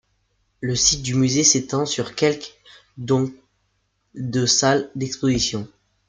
Le 0.61 0.73
site 0.75 1.03
du 1.03 1.13
musée 1.13 1.43
s’étend 1.43 1.85
sur 1.85 2.15
quelque 2.15 2.47
dont 2.97 3.31
de 4.15 4.47
salles 4.47 4.89
d’exposition. 4.95 5.67